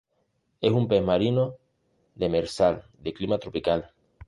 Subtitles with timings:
[0.61, 1.43] Es un pez marino
[2.15, 3.91] demersal de clima tropical.